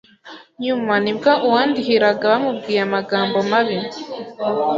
nyuma 0.63 0.93
nibwo 1.03 1.31
uwandihiraga 1.45 2.23
bamubwiye 2.31 2.79
amagambo 2.87 3.37
mabi 3.49 3.77